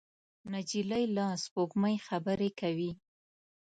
نجلۍ 0.51 1.03
له 1.15 1.25
سپوږمۍ 1.43 1.95
خبرې 2.07 2.49
کوي. 2.59 2.91